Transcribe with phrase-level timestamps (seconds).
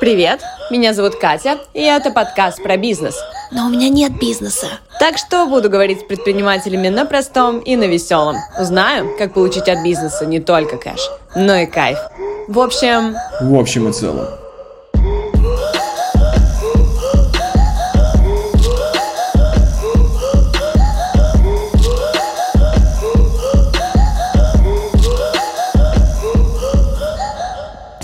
[0.00, 0.40] Привет,
[0.70, 3.22] меня зовут Катя, и это подкаст про бизнес.
[3.52, 4.66] Но у меня нет бизнеса.
[4.98, 8.36] Так что буду говорить с предпринимателями на простом и на веселом.
[8.58, 11.00] Узнаю, как получить от бизнеса не только кэш,
[11.36, 11.98] но и кайф.
[12.48, 13.14] В общем...
[13.42, 14.39] В общем и целом.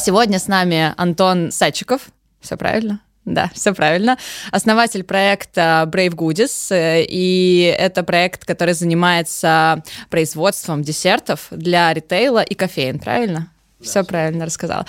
[0.06, 2.00] Сегодня с нами Антон Сачиков.
[2.40, 3.00] Все правильно?
[3.24, 4.16] Да, все правильно.
[4.52, 6.72] Основатель проекта Brave Goodies.
[6.72, 13.50] э, И это проект, который занимается производством десертов для ритейла и кофеин, правильно?
[13.80, 14.86] Все правильно рассказала.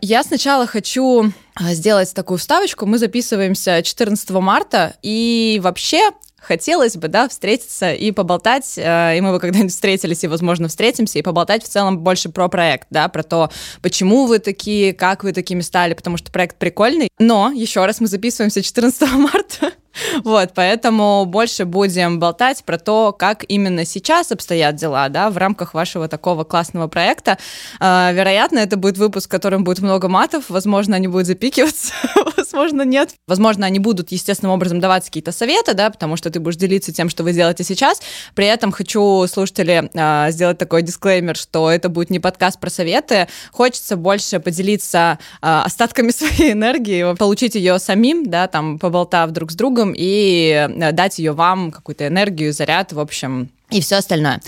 [0.00, 2.86] Я сначала хочу а, сделать такую вставочку.
[2.86, 6.10] Мы записываемся 14 марта, и вообще
[6.46, 11.18] хотелось бы, да, встретиться и поболтать, э, и мы бы когда-нибудь встретились, и, возможно, встретимся,
[11.18, 13.50] и поболтать в целом больше про проект, да, про то,
[13.82, 17.08] почему вы такие, как вы такими стали, потому что проект прикольный.
[17.18, 19.72] Но, еще раз, мы записываемся 14 марта,
[20.24, 25.74] вот, поэтому больше будем болтать про то, как именно сейчас обстоят дела, да, в рамках
[25.74, 27.38] вашего такого классного проекта.
[27.80, 31.92] Э, Вероятно, это будет выпуск, в котором будет много матов, возможно, они будут запикиваться,
[32.36, 33.14] возможно, нет.
[33.26, 37.08] Возможно, они будут естественным образом давать какие-то советы, да, потому что ты будешь делиться тем,
[37.08, 38.00] что вы делаете сейчас.
[38.34, 43.28] При этом хочу слушатели э, сделать такой дисклеймер, что это будет не подкаст про советы.
[43.52, 49.54] Хочется больше поделиться э, остатками своей энергии, получить ее самим, да, там, поболтав друг с
[49.54, 54.40] другом и э, дать ее вам, какую-то энергию, заряд, в общем, и все остальное.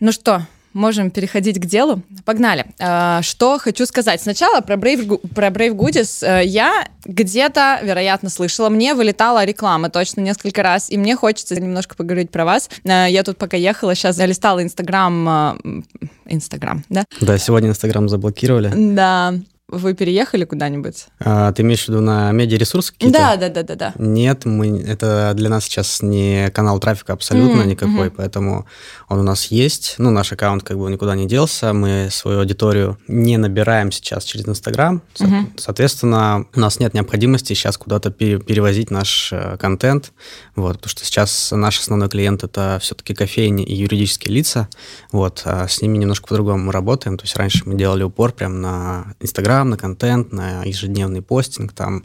[0.00, 2.02] Ну что, можем переходить к делу.
[2.24, 2.66] Погнали.
[2.78, 4.20] Э, Что хочу сказать.
[4.22, 6.24] Сначала про Brave, про Brave Goodies.
[6.26, 8.68] Э, Я где-то, вероятно, слышала.
[8.68, 12.68] Мне вылетала реклама точно несколько раз, и мне хочется немножко поговорить про вас.
[12.84, 15.28] Я тут пока ехала, сейчас залистала Инстаграм.
[15.28, 15.82] э,
[16.26, 17.04] Инстаграм, да?
[17.20, 18.70] Да, сегодня Инстаграм заблокировали.
[18.74, 19.34] Да.
[19.70, 21.06] Вы переехали куда-нибудь?
[21.20, 23.18] А, ты имеешь в виду на медиаресурсы какие-то?
[23.18, 23.94] Да, да, да, да, да.
[23.98, 28.14] Нет, мы, это для нас сейчас не канал трафика абсолютно Мгм, никакой, мгм.
[28.16, 28.66] поэтому
[29.08, 29.94] он у нас есть.
[29.98, 31.72] Ну, наш аккаунт как бы никуда не делся.
[31.72, 35.02] Мы свою аудиторию не набираем сейчас через Инстаграм.
[35.20, 35.52] Мгм.
[35.56, 40.12] Соответственно, у нас нет необходимости сейчас куда-то пере- перевозить наш э, контент.
[40.56, 44.68] Вот, потому что сейчас наш основной клиент это все-таки кофейни и юридические лица.
[45.12, 47.16] Вот, а с ними немножко по-другому мы работаем.
[47.16, 52.04] То есть раньше мы делали упор прям на Инстаграм, на контент, на ежедневный постинг, там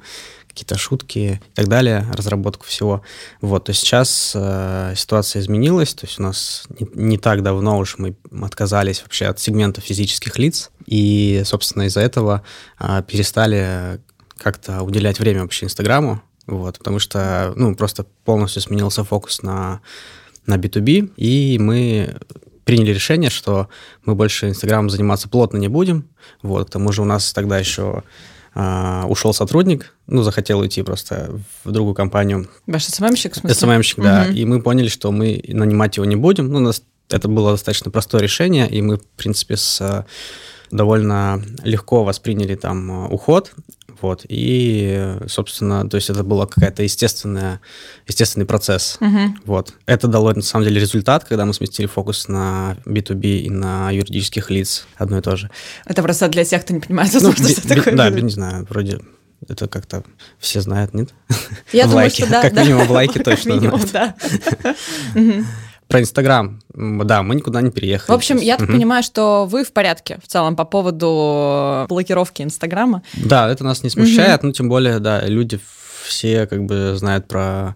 [0.55, 3.01] какие-то шутки и так далее, разработку всего.
[3.41, 7.97] Вот, то сейчас э, ситуация изменилась, то есть у нас не, не так давно уж
[7.97, 12.41] мы отказались вообще от сегмента физических лиц, и, собственно, из-за этого
[12.79, 13.99] э, перестали
[14.37, 19.81] как-то уделять время вообще Инстаграму, вот, потому что, ну, просто полностью сменился фокус на,
[20.45, 22.15] на B2B, и мы
[22.65, 23.69] приняли решение, что
[24.03, 26.09] мы больше Инстаграмом заниматься плотно не будем.
[26.41, 28.03] Вот, к тому же у нас тогда еще
[28.53, 32.49] а, ушел сотрудник, ну, захотел уйти просто в другую компанию.
[32.67, 33.55] Ваш СММщик, в смысле?
[33.55, 34.25] СММщик, да.
[34.25, 34.35] Мгм.
[34.35, 36.47] И мы поняли, что мы нанимать его не будем.
[36.49, 40.05] Ну, у нас это было достаточно простое решение, и мы, в принципе, с а,
[40.71, 43.51] довольно легко восприняли там а, уход.
[44.01, 47.61] Вот, и, собственно, то есть это была какая-то естественная,
[48.07, 48.97] естественный процесс.
[48.99, 49.39] Мгм.
[49.45, 49.73] Вот.
[49.85, 54.49] Это дало, на самом деле, результат, когда мы сместили фокус на B2B и на юридических
[54.51, 55.49] лиц одно и то же.
[55.85, 57.95] Это просто для тех, кто не понимает, Ну, возможно, би- что би- такое.
[57.95, 58.21] да, B2B.
[58.21, 58.99] не знаю, вроде
[59.47, 60.03] это как-то
[60.39, 61.09] все знают, нет?
[61.73, 62.23] Я В думаю, лайке.
[62.23, 62.41] что да.
[62.41, 62.63] Как да.
[62.63, 64.15] минимум в лайке точно минимум, да.
[65.87, 66.59] Про Инстаграм.
[66.73, 68.11] Да, мы никуда не переехали.
[68.11, 68.77] В общем, я так мгм.
[68.77, 73.03] понимаю, что вы в порядке в целом по поводу блокировки Инстаграма.
[73.13, 75.59] Да, это нас не смущает, ну, тем более, да, люди
[76.07, 77.75] все как бы знают про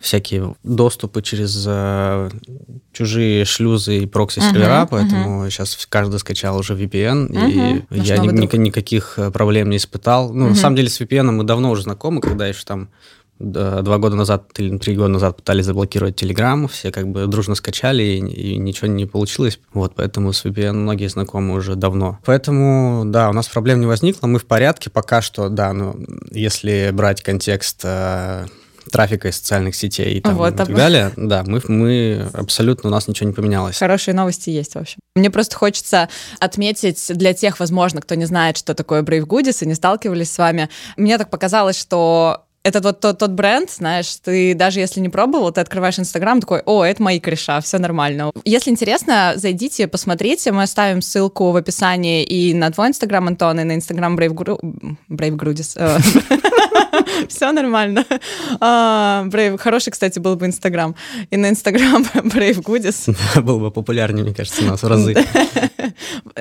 [0.00, 2.30] всякие доступы через э,
[2.92, 8.16] чужие шлюзы и прокси-сервера, Мгм, поэтому сейчас каждый скачал уже VPN, Мгм, и наш я
[8.18, 8.52] ни- новый ни- друг.
[8.54, 10.28] никаких э, проблем не испытал.
[10.34, 10.48] Ну, Мгм.
[10.50, 12.90] на самом деле, с VPN мы давно уже знакомы, когда еще там
[13.38, 18.02] два года назад или три года назад пытались заблокировать Telegram, все как бы дружно скачали,
[18.02, 19.58] и, и ничего не получилось.
[19.72, 22.18] Вот, поэтому с VPN многие знакомы уже давно.
[22.24, 25.96] Поэтому, да, у нас проблем не возникло, мы в порядке пока что, да, но
[26.30, 28.46] если брать контекст э,
[28.90, 32.92] трафика из социальных сетей и, там, Вот, и так далее, да, мы, мы абсолютно, у
[32.92, 33.78] нас ничего не поменялось.
[33.78, 34.98] Хорошие новости есть, в общем.
[35.16, 36.08] Мне просто хочется
[36.38, 40.38] отметить для тех, возможно, кто не знает, что такое Brave Goodies и не сталкивались с
[40.38, 40.68] вами.
[40.96, 45.52] Мне так показалось, что это вот тот, тот бренд, знаешь, ты даже если не пробовал,
[45.52, 48.32] ты открываешь Инстаграм, такой, о, это мои кореша, все нормально.
[48.44, 53.64] Если интересно, зайдите, посмотрите, мы оставим ссылку в описании и на твой Инстаграм, Антон, и
[53.64, 54.34] на Инстаграм Brave.
[55.10, 55.76] Brave Goodies.
[57.28, 58.04] Все нормально.
[58.60, 60.94] А, Brave, хороший, кстати, был бы Инстаграм.
[61.30, 63.14] И на Инстаграм Brave Goodies.
[63.34, 65.14] Да, был бы популярнее, мне кажется, у нас в разы.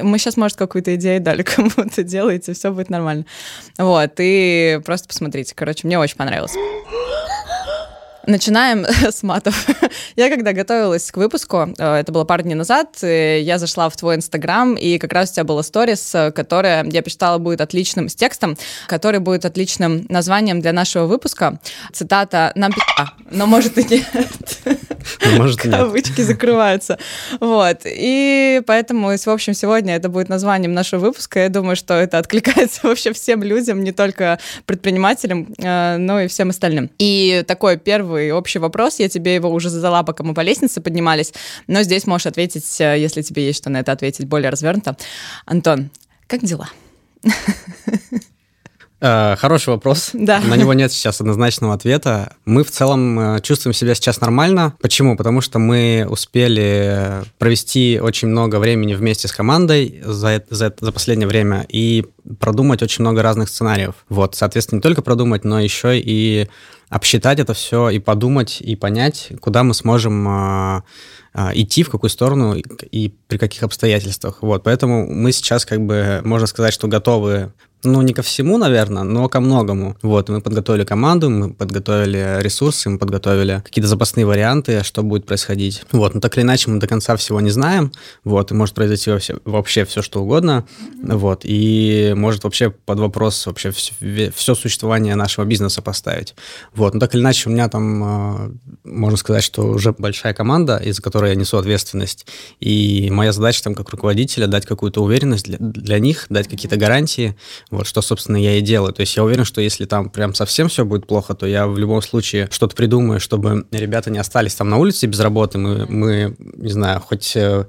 [0.01, 3.25] Мы сейчас, может, какую-то идею дали кому-то делаете, все будет нормально.
[3.77, 5.53] Вот, и просто посмотрите.
[5.55, 6.53] Короче, мне очень понравилось.
[8.25, 9.67] Начинаем с матов.
[10.15, 13.95] Я когда готовилась к выпуску, э, это было пару дней назад, э, я зашла в
[13.95, 18.09] твой инстаграм, и как раз у тебя была сторис, э, которая, я посчитала, будет отличным
[18.09, 18.57] с текстом,
[18.87, 21.59] который будет отличным названием для нашего выпуска.
[21.91, 24.59] Цитата «Нам пи***а, но может и нет».
[25.25, 25.61] Ну, может.
[25.61, 26.97] Кавычки закрываются.
[27.39, 27.81] Вот.
[27.85, 31.39] И поэтому, в общем, сегодня это будет названием нашего выпуска.
[31.39, 36.89] Я думаю, что это откликается вообще всем людям, не только предпринимателям, но и всем остальным.
[36.99, 38.99] И такой первый первый общий вопрос.
[38.99, 41.33] Я тебе его уже задала, пока мы по лестнице поднимались,
[41.67, 44.95] но здесь можешь ответить, э, если тебе есть что на это ответить более развернуто.
[45.45, 45.89] Антон,
[46.27, 46.69] как дела?
[49.05, 50.11] Э, хороший вопрос.
[50.13, 50.39] Да.
[50.39, 52.37] На него нет сейчас однозначного ответа.
[52.45, 54.75] Мы в целом э, чувствуем себя сейчас нормально.
[54.81, 55.17] Почему?
[55.17, 61.27] Потому что мы успели провести очень много времени вместе с командой за, за, за последнее
[61.27, 62.05] время и
[62.39, 63.95] продумать очень много разных сценариев.
[64.07, 66.47] Вот, соответственно, не только продумать, но еще и
[66.87, 70.83] обсчитать это все и подумать, и понять, куда мы сможем а,
[71.33, 74.37] а, идти, в какую сторону и, и при каких обстоятельствах.
[74.41, 77.51] Вот, поэтому мы сейчас, как бы, можно сказать, что готовы
[77.83, 79.97] ну, не ко всему, наверное, но ко многому.
[80.01, 85.83] Вот, мы подготовили команду, мы подготовили ресурсы, мы подготовили какие-то запасные варианты, что будет происходить.
[85.91, 87.91] Вот, но так или иначе мы до конца всего не знаем,
[88.23, 90.65] вот, и может произойти вообще, вообще все, что угодно,
[91.01, 93.93] вот, и может вообще под вопрос вообще все,
[94.35, 96.35] все существование нашего бизнеса поставить.
[96.73, 98.51] Вот, но так или иначе у меня там, а,
[98.83, 102.25] можно сказать, что уже большая команда, из-за которой я несу ответственность,
[102.59, 107.35] и моя задача там как руководителя дать какую-то уверенность для, для них, дать какие-то гарантии,
[107.73, 108.93] вот что, собственно, я и делаю.
[108.93, 111.77] То есть я уверен, что если там прям совсем все будет плохо, то я в
[111.77, 115.57] любом случае что-то придумаю, чтобы ребята не остались там на улице без работы.
[115.57, 117.65] Мы, мы не знаю, хоть, э,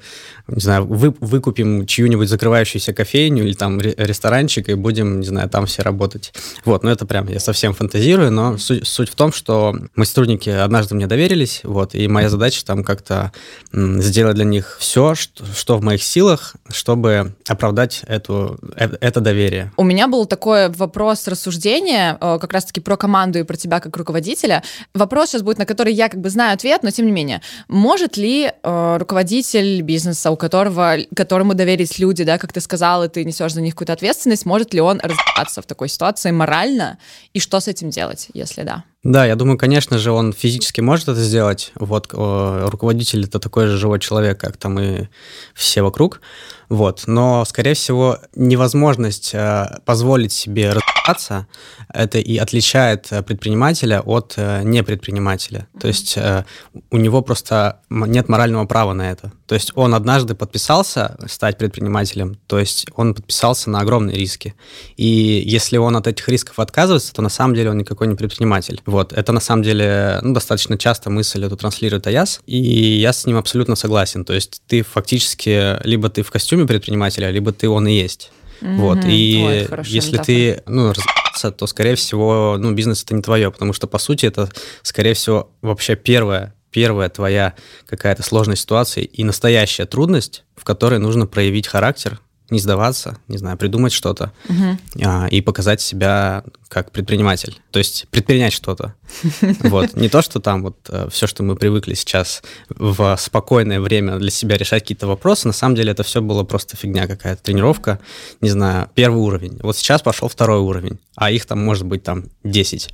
[0.48, 5.66] не знаю, вы, выкупим чью-нибудь закрывающуюся кофейню или там ресторанчик и будем, не знаю, там
[5.66, 6.32] все работать.
[6.64, 10.50] Вот, ну это прям я совсем фантазирую, но суть, суть в том, что мы сотрудники
[10.50, 13.32] однажды мне доверились, вот, и моя задача там как-то
[13.72, 19.72] сделать для них все, что, что в моих силах, чтобы оправдать эту, э, это доверие.
[19.76, 23.80] У меня меня был такой вопрос рассуждения, э, как раз-таки про команду и про тебя
[23.80, 24.62] как руководителя.
[24.92, 27.40] Вопрос сейчас будет, на который я как бы знаю ответ, но тем не менее.
[27.68, 33.08] Может ли э, руководитель бизнеса, у которого, которому доверились люди, да, как ты сказал, и
[33.08, 36.98] ты несешь за них какую-то ответственность, может ли он разбираться в такой ситуации морально,
[37.32, 38.84] и что с этим делать, если да?
[39.04, 41.72] Да, я думаю, конечно же, он физически может это сделать.
[41.74, 45.08] Вот руководитель это такой же живой человек, как там и
[45.54, 46.22] все вокруг.
[46.68, 47.04] Вот.
[47.06, 51.46] Но, скорее всего, невозможность э, позволить себе развиваться,
[51.92, 55.66] это и отличает э, предпринимателя от э, непредпринимателя.
[55.80, 56.44] То есть э,
[56.90, 59.32] у него просто нет морального права на это.
[59.46, 64.54] То есть он однажды подписался стать предпринимателем, то есть он подписался на огромные риски.
[64.96, 68.80] И если он от этих рисков отказывается, то на самом деле он никакой не предприниматель.
[68.86, 69.12] Вот.
[69.12, 73.36] Это на самом деле ну, достаточно часто мысль эту транслирует Аяс, и я с ним
[73.36, 74.24] абсолютно согласен.
[74.24, 78.30] То есть ты фактически либо ты в костюме предпринимателя, либо ты он и есть.
[78.60, 78.76] Mm-hmm.
[78.76, 78.98] Вот.
[79.04, 80.24] И Ой, если метафора.
[80.24, 84.26] ты ну, разбираться, то, скорее всего, ну, бизнес это не твое, потому что, по сути,
[84.26, 84.48] это,
[84.82, 87.54] скорее всего, вообще первое, первая твоя
[87.86, 92.18] какая-то сложная ситуация и настоящая трудность, в которой нужно проявить характер,
[92.50, 94.78] не сдаваться, не знаю, придумать что-то угу.
[95.02, 97.58] а, и показать себя как предприниматель.
[97.70, 98.94] То есть предпринять что-то.
[99.60, 99.94] Вот.
[99.94, 104.30] Не то, что там вот э, все, что мы привыкли сейчас в спокойное время для
[104.30, 107.98] себя решать какие-то вопросы, на самом деле это все было просто фигня какая-то, тренировка,
[108.40, 109.58] не знаю, первый уровень.
[109.62, 112.90] Вот сейчас пошел второй уровень, а их там может быть там 10.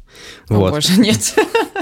[0.48, 0.70] О, вот.
[0.70, 1.34] боже, нет.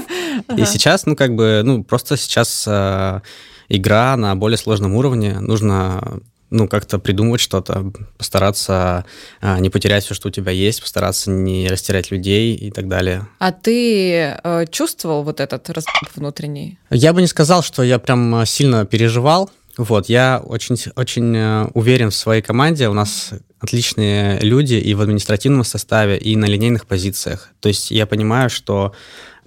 [0.56, 3.20] И сейчас, ну, как бы, ну, просто сейчас э,
[3.68, 5.40] игра на более сложном уровне.
[5.40, 9.04] Нужно ну, как-то придумывать что-то, постараться
[9.40, 13.26] а, не потерять все, что у тебя есть, постараться не растерять людей и так далее.
[13.38, 16.78] А ты э, чувствовал вот этот разбор внутренний?
[16.90, 19.50] Я бы не сказал, что я прям сильно переживал.
[19.76, 22.88] Вот, я очень, очень э, уверен в своей команде.
[22.88, 27.50] У нас отличные люди и в административном составе, и на линейных позициях.
[27.60, 28.92] То есть я понимаю, что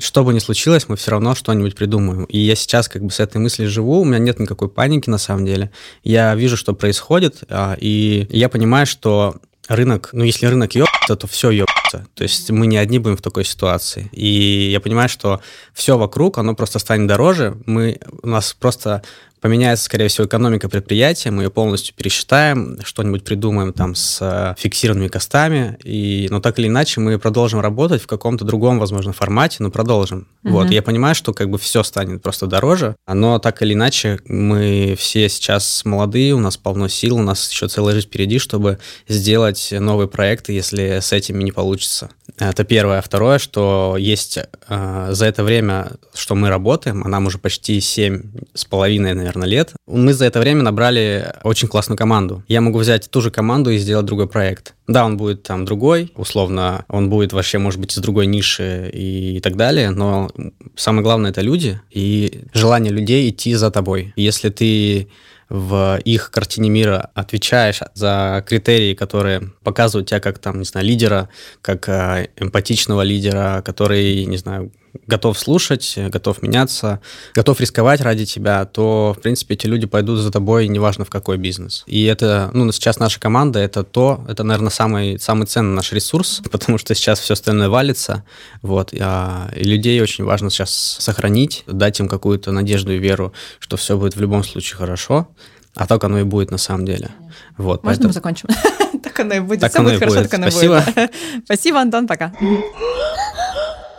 [0.01, 2.25] что бы ни случилось, мы все равно что-нибудь придумаем.
[2.25, 5.17] И я сейчас как бы с этой мыслью живу, у меня нет никакой паники на
[5.17, 5.71] самом деле.
[6.03, 9.35] Я вижу, что происходит, а, и я понимаю, что
[9.67, 12.07] рынок, ну если рынок ёбается, то все ёбается.
[12.13, 14.09] То есть мы не одни будем в такой ситуации.
[14.11, 15.41] И я понимаю, что
[15.73, 17.57] все вокруг, оно просто станет дороже.
[17.65, 19.03] Мы, у нас просто
[19.41, 25.09] поменяется, скорее всего, экономика предприятия, мы ее полностью пересчитаем, что-нибудь придумаем там с э, фиксированными
[25.09, 29.71] костами, и, но так или иначе мы продолжим работать в каком-то другом, возможно, формате, но
[29.71, 30.27] продолжим.
[30.43, 30.53] Угу.
[30.53, 34.95] Вот, я понимаю, что как бы все станет просто дороже, но так или иначе мы
[34.97, 39.69] все сейчас молодые, у нас полно сил, у нас еще целая жизнь впереди, чтобы сделать
[39.71, 42.11] новые проекты, если с этими не получится.
[42.37, 43.01] Это первое.
[43.01, 48.23] Второе, что есть э, за это время, что мы работаем, а нам уже почти семь
[48.53, 52.43] с половиной, наверное, лет, мы за это время набрали очень классную команду.
[52.47, 54.73] Я могу взять ту же команду и сделать другой проект.
[54.87, 59.39] Да, он будет там другой, условно, он будет вообще, может быть, из другой ниши и
[59.39, 60.29] так далее, но
[60.75, 64.13] самое главное— это люди и желание людей идти за тобой.
[64.15, 65.07] Если ты
[65.51, 71.27] в их картине мира отвечаешь за критерии, которые показывают тебя как там, не знаю, лидера,
[71.61, 74.71] как э, эмпатичного лидера, который, не знаю,
[75.07, 77.01] готов слушать, готов меняться,
[77.33, 81.37] готов рисковать ради тебя, то, в принципе, эти люди пойдут за тобой, неважно в какой
[81.37, 81.83] бизнес.
[81.85, 86.41] И это, ну, сейчас наша команда, это то, это, наверное, самый, самый ценный наш ресурс,
[86.51, 88.23] потому что сейчас все остальное валится,
[88.61, 93.77] вот, а, и людей очень важно сейчас сохранить, дать им какую-то надежду и веру, что
[93.77, 95.27] все будет в любом случае хорошо,
[95.75, 97.11] а так оно и будет на самом деле.
[97.57, 98.07] Вот, Можно поэтому...
[98.09, 98.49] мы закончим?
[99.03, 99.69] так оно и будет.
[99.69, 100.83] Все будет хорошо, так оно Спасибо.
[100.85, 101.11] будет.
[101.45, 102.33] Спасибо, Антон, пока.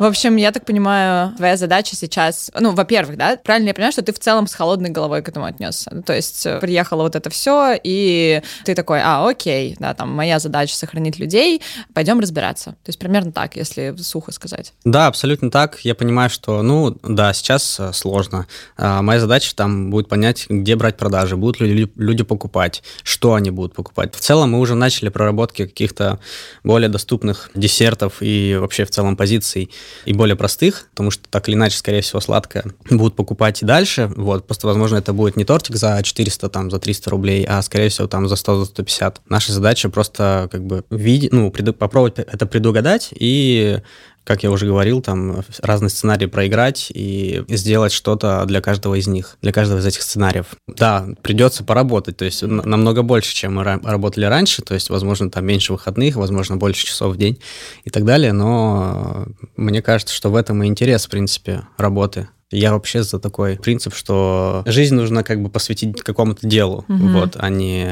[0.03, 4.03] В общем, я так понимаю, твоя задача сейчас, ну, во-первых, да, правильно я понимаю, что
[4.03, 5.93] ты в целом с холодной головой к этому отнесся.
[5.95, 10.11] Ну, то есть э, приехало вот это все, и ты такой, а, окей, да, там
[10.11, 11.63] моя задача сохранить людей,
[11.95, 12.71] пойдем разбираться.
[12.71, 14.73] То есть примерно так, если сухо сказать.
[14.85, 15.79] Да, абсолютно так.
[15.85, 18.49] Я понимаю, что, ну, да, сейчас э, сложно.
[18.77, 23.53] А моя задача там будет понять, где брать продажи, будут ли люди покупать, что они
[23.53, 24.13] будут покупать.
[24.17, 26.19] В целом мы уже начали проработки каких-то
[26.65, 29.71] более доступных десертов и вообще в целом позиций
[30.05, 34.11] и более простых, потому что так или иначе, скорее всего, сладкое будут покупать и дальше.
[34.17, 37.89] Вот, просто, возможно, это будет не тортик за 400, там, за 300 рублей, а, скорее
[37.89, 39.23] всего, там, за 100, за 150.
[39.29, 43.79] Наша задача просто, как бы, видеть, ну, пред, попробовать это предугадать и
[44.25, 49.37] как я уже говорил, там разные сценарии проиграть и сделать что-то для каждого из них,
[49.43, 50.47] для каждого из этих сценариев.
[50.67, 55.45] Да, придется поработать, то есть намного больше, чем мы работали раньше, то есть, возможно, там
[55.45, 57.41] меньше выходных, возможно, больше часов в день
[57.85, 59.27] и так далее, но
[59.57, 62.29] мне кажется, что в этом и интерес, в принципе, работы.
[62.53, 67.09] Я вообще за такой принцип, что жизнь нужно как бы посвятить какому-то делу, угу.
[67.09, 67.89] вот, а не,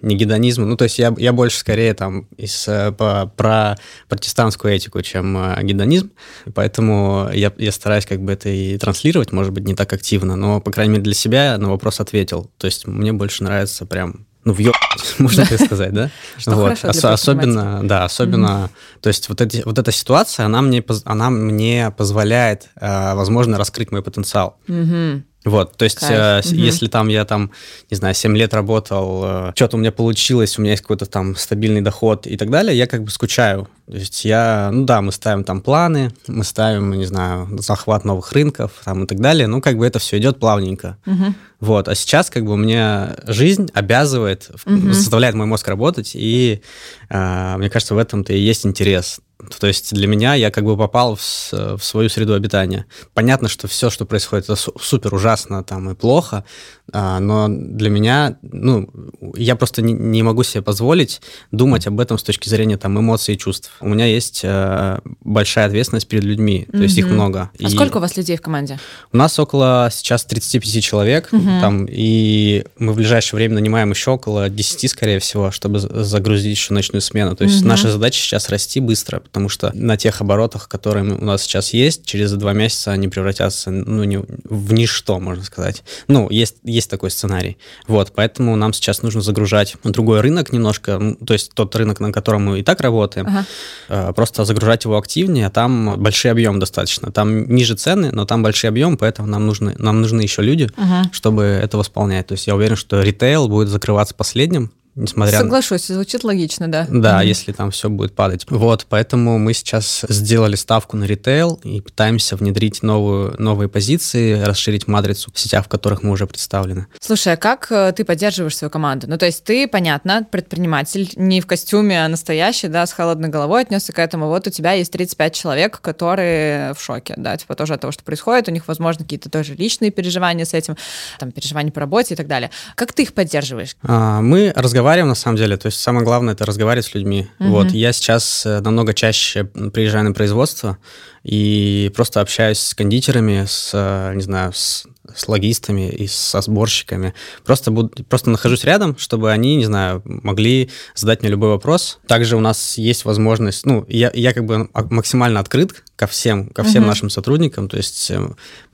[0.00, 0.66] не гедонизму.
[0.66, 3.76] Ну, то есть я, я больше скорее там из, э, по, про
[4.08, 6.12] протестантскую этику, чем э, гедонизм,
[6.54, 10.60] поэтому я, я стараюсь как бы это и транслировать, может быть, не так активно, но,
[10.60, 12.50] по крайней мере, для себя на вопрос ответил.
[12.56, 14.58] То есть мне больше нравится прям ну, в
[15.18, 16.10] можно так сказать, да?
[16.38, 16.84] Что вот.
[16.84, 19.00] Ос- особенно, да, особенно, mm-hmm.
[19.02, 23.92] то есть вот, эти, вот эта ситуация, она мне, она мне позволяет, э, возможно, раскрыть
[23.92, 24.56] мой потенциал.
[24.68, 25.22] Mm-hmm.
[25.44, 26.54] Вот, то есть, э, угу.
[26.54, 27.52] если там я там,
[27.90, 31.36] не знаю, 7 лет работал, э, что-то у меня получилось, у меня есть какой-то там
[31.36, 33.68] стабильный доход и так далее, я как бы скучаю.
[33.86, 38.32] То есть я, ну да, мы ставим там планы, мы ставим, не знаю, захват новых
[38.32, 40.98] рынков там и так далее, ну как бы это все идет плавненько.
[41.06, 41.34] Угу.
[41.60, 44.92] Вот, а сейчас как бы у меня жизнь обязывает, угу.
[44.92, 46.62] заставляет мой мозг работать, и
[47.08, 49.20] э, мне кажется, в этом-то и есть интерес.
[49.60, 52.86] То есть для меня я как бы попал в, в свою среду обитания.
[53.14, 56.44] Понятно, что все, что происходит, это супер ужасно там и плохо,
[56.92, 58.88] но для меня, ну,
[59.36, 63.34] я просто не, не могу себе позволить думать об этом с точки зрения там эмоций
[63.34, 63.72] и чувств.
[63.80, 66.82] У меня есть э, большая ответственность перед людьми, то mm-hmm.
[66.82, 67.50] есть их много.
[67.58, 68.78] А и сколько у вас людей в команде?
[69.12, 71.60] У нас около сейчас 35 человек, mm-hmm.
[71.60, 76.74] там, и мы в ближайшее время нанимаем еще около 10, скорее всего, чтобы загрузить еще
[76.74, 77.36] ночную смену.
[77.36, 77.68] То есть mm-hmm.
[77.68, 82.04] наша задача сейчас расти быстро, потому что на тех оборотах, которые у нас сейчас есть,
[82.06, 85.82] через два месяца они превратятся ну, не, в ничто, можно сказать.
[86.06, 87.58] Ну, есть, есть такой сценарий.
[87.86, 92.44] Вот, поэтому нам сейчас нужно загружать другой рынок немножко, то есть тот рынок, на котором
[92.46, 93.44] мы и так работаем, ага.
[93.88, 97.10] Э, просто загружать его активнее, а там большой объем достаточно.
[97.12, 101.10] Там ниже цены, но там большой объем, поэтому нам нужны, нам нужны еще люди, ага.
[101.12, 102.26] чтобы это восполнять.
[102.26, 106.86] То есть я уверен, что ритейл будет закрываться последним, несмотря Соглашусь, звучит логично, да.
[106.88, 107.26] Да, mm-hmm.
[107.26, 108.44] если там все будет падать.
[108.48, 114.88] Вот, поэтому мы сейчас сделали ставку на ритейл и пытаемся внедрить новую, новые позиции, расширить
[114.88, 116.86] матрицу в сетях, в которых мы уже представлены.
[117.00, 119.06] Слушай, а как э, ты поддерживаешь свою команду?
[119.08, 123.62] Ну, то есть ты, понятно, предприниматель, не в костюме, а настоящий, да, с холодной головой
[123.62, 124.26] отнесся к этому.
[124.26, 128.02] Вот у тебя есть 35 человек, которые в шоке, да, типа тоже от того, что
[128.02, 130.76] происходит, у них, возможно, какие-то тоже личные переживания с этим,
[131.18, 132.50] там, переживания по работе и так далее.
[132.74, 133.76] Как ты их поддерживаешь?
[133.82, 135.56] А, мы разговариваем разговариваем на самом деле.
[135.56, 137.28] То есть самое главное это разговаривать с людьми.
[137.38, 137.48] Угу.
[137.50, 140.78] Вот я сейчас э, намного чаще приезжаю на производство
[141.24, 147.14] и просто общаюсь с кондитерами, с, э, не знаю, с с логистами, и со сборщиками.
[147.44, 151.98] Просто, буду, просто нахожусь рядом, чтобы они, не знаю, могли задать мне любой вопрос.
[152.06, 156.62] Также у нас есть возможность, ну, я, я как бы максимально открыт ко всем, ко
[156.62, 156.88] всем uh-huh.
[156.88, 158.20] нашим сотрудникам, то есть э,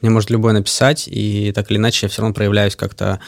[0.00, 3.20] мне может любой написать, и так или иначе я все равно проявляюсь как-то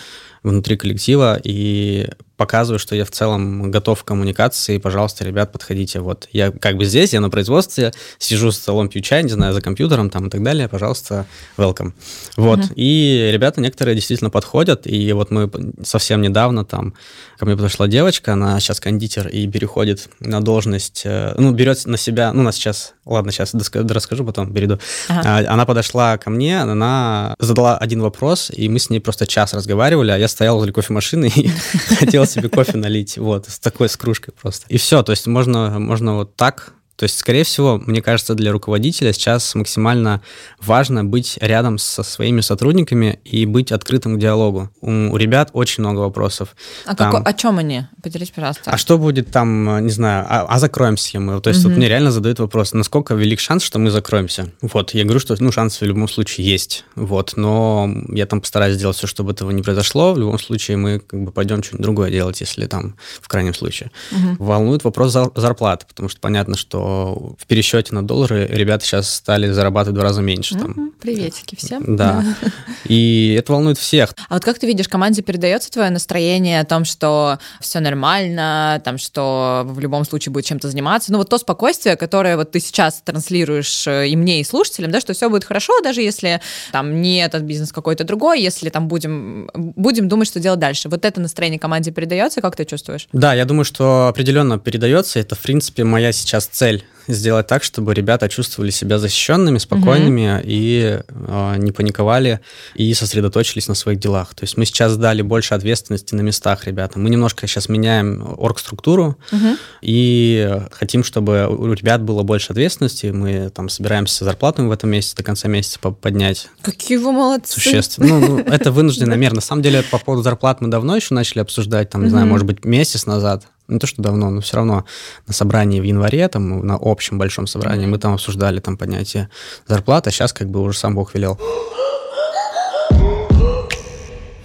[0.42, 6.00] внутри коллектива и показываю, что я в целом готов к коммуникации, пожалуйста, ребят, подходите.
[6.00, 9.54] Вот я как бы здесь, я на производстве, сижу с столом, пью чай, не знаю,
[9.54, 11.92] за компьютером там и так далее, пожалуйста, welcome.
[12.36, 12.74] Вот, uh-huh.
[12.76, 12.95] и
[13.32, 15.50] ребята некоторые действительно подходят, и вот мы
[15.82, 16.94] совсем недавно там,
[17.38, 21.96] ко мне подошла девочка, она сейчас кондитер и переходит на должность, э, ну, берет на
[21.96, 24.78] себя, ну, нас сейчас, ладно, сейчас расскажу, потом перейду.
[25.08, 25.46] Uh-huh.
[25.46, 30.10] Она подошла ко мне, она задала один вопрос, и мы с ней просто час разговаривали,
[30.10, 31.48] а я стоял возле кофемашины и
[31.98, 34.66] хотел себе кофе налить, вот, с такой, с кружкой просто.
[34.68, 38.52] И все, то есть можно, можно вот так то есть, скорее всего, мне кажется, для
[38.52, 40.22] руководителя сейчас максимально
[40.60, 44.70] важно быть рядом со своими сотрудниками и быть открытым к диалогу.
[44.80, 46.56] У, у ребят очень много вопросов.
[46.86, 47.82] А там, какой, о чем они?
[48.02, 48.70] Поделись, пожалуйста.
[48.70, 51.40] А что будет там, не знаю, а, а закроемся мы?
[51.42, 51.68] То есть, угу.
[51.68, 54.50] вот мне реально задают вопрос, насколько велик шанс, что мы закроемся?
[54.62, 58.76] Вот, я говорю, что, ну, шанс в любом случае есть, вот, но я там постараюсь
[58.76, 60.14] сделать все, чтобы этого не произошло.
[60.14, 63.90] В любом случае мы как бы пойдем что-нибудь другое делать, если там, в крайнем случае.
[64.12, 64.44] Угу.
[64.44, 69.94] Волнует вопрос зарплаты, потому что понятно, что в пересчете на доллары ребята сейчас стали зарабатывать
[69.94, 70.54] в два раза меньше.
[70.54, 70.92] Там.
[71.00, 71.96] Приветики всем.
[71.96, 72.24] Да.
[72.84, 74.14] И это волнует всех.
[74.28, 78.98] А вот как ты видишь, команде передается твое настроение о том, что все нормально, там,
[78.98, 81.10] что в любом случае будет чем-то заниматься?
[81.10, 85.00] Ну вот то спокойствие, которое вот ты сейчас транслируешь э, и мне, и слушателям, да,
[85.00, 86.40] что все будет хорошо, даже если
[86.72, 90.88] там не этот бизнес какой-то другой, если там будем, будем думать, что делать дальше.
[90.88, 93.08] Вот это настроение команде передается, как ты чувствуешь?
[93.12, 95.18] Да, я думаю, что определенно передается.
[95.18, 96.75] Это, в принципе, моя сейчас цель цель
[97.06, 100.42] сделать так, чтобы ребята чувствовали себя защищенными, спокойными угу.
[100.44, 102.40] и э, не паниковали
[102.74, 104.34] и сосредоточились на своих делах.
[104.34, 107.02] То есть мы сейчас дали больше ответственности на местах ребятам.
[107.02, 109.56] Мы немножко сейчас меняем оргструктуру угу.
[109.82, 113.06] и хотим, чтобы у ребят было больше ответственности.
[113.06, 116.48] Мы там собираемся зарплату в этом месяце до конца месяца поднять.
[116.62, 117.52] Какие вы молодцы!
[117.52, 118.18] Существенно.
[118.18, 119.34] Ну, ну это вынужденная мера.
[119.34, 122.46] На самом деле по поводу зарплат мы давно еще начали обсуждать, там, не знаю, может
[122.46, 124.84] быть, месяц назад не то, что давно, но все равно
[125.26, 129.28] на собрании в январе, там, на общем большом собрании, мы там обсуждали там поднятие
[129.66, 131.38] зарплаты, а сейчас как бы уже сам Бог велел.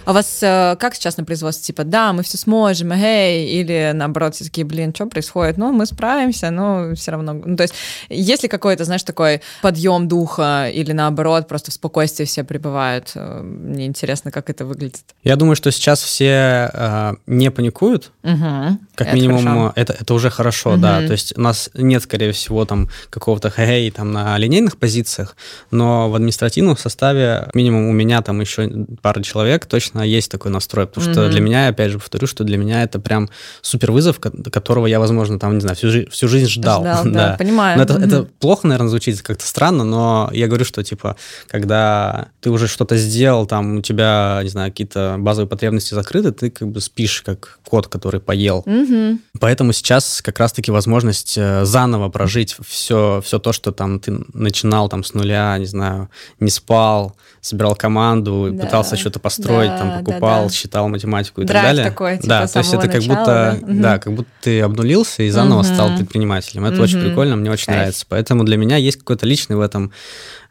[0.04, 1.64] А у вас э, как сейчас на производстве?
[1.64, 5.58] Типа, да, мы все сможем, эй, или наоборот, все такие, блин, что происходит?
[5.58, 7.32] Ну, мы справимся, но все равно.
[7.32, 7.74] Ну, то есть,
[8.08, 13.12] есть ли какой-то, знаешь, такой подъем духа, или наоборот, просто в спокойствии все пребывают?
[13.14, 15.04] Э, мне интересно, как это выглядит.
[15.22, 18.12] Я думаю, что сейчас все э, не паникуют.
[18.22, 18.78] Угу.
[18.94, 20.80] Как это минимум, это, это уже хорошо, угу.
[20.80, 21.06] да.
[21.06, 25.36] То есть, у нас нет, скорее всего, там какого-то хэй там на линейных позициях,
[25.70, 30.50] но в административном составе, минимум у меня там еще пара человек точно конечно, есть такой
[30.50, 31.12] настрой, потому mm-hmm.
[31.12, 33.28] что для меня, опять же, повторю, что для меня это прям
[33.60, 36.80] супер вызов, которого я, возможно, там, не знаю, всю, жи- всю жизнь ждал.
[36.80, 37.76] ждал да, да, понимаю.
[37.76, 38.06] Но это, mm-hmm.
[38.06, 41.16] это плохо, наверное, звучит как-то странно, но я говорю, что, типа,
[41.48, 46.50] когда ты уже что-то сделал, там, у тебя, не знаю, какие-то базовые потребности закрыты, ты
[46.50, 48.62] как бы спишь, как кот, который поел.
[48.66, 49.18] Mm-hmm.
[49.40, 54.88] Поэтому сейчас как раз-таки возможность э, заново прожить все, все то, что там ты начинал
[54.88, 58.64] там с нуля, не знаю, не спал, собирал команду, да.
[58.64, 60.54] пытался что-то построить, да, там покупал, да, да.
[60.54, 61.90] считал математику и Драйв так далее.
[61.90, 63.82] такой, типа, да, то есть это как будто, да?
[63.82, 65.68] да, как будто ты обнулился и заново угу.
[65.68, 66.64] стал предпринимателем.
[66.64, 66.84] Это угу.
[66.84, 67.78] очень прикольно, мне очень Кайф.
[67.78, 68.06] нравится.
[68.08, 69.92] Поэтому для меня есть какой-то личный в этом